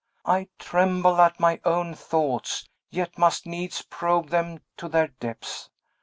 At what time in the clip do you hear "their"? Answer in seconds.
4.89-5.09